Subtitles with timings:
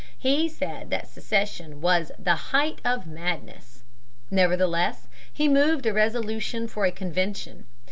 [0.17, 3.83] He said that secession "was the height of madness."
[4.31, 7.67] Nevertheless he moved a resolution for a convention.